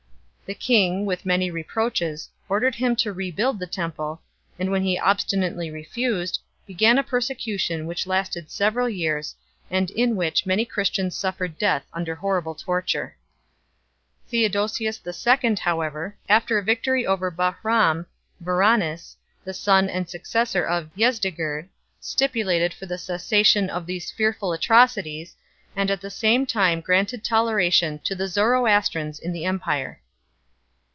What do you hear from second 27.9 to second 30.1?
to the Zoroastrians in the empire.